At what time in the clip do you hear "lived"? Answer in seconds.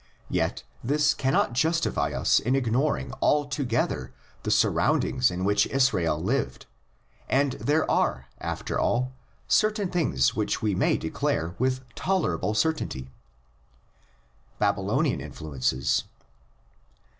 6.19-6.65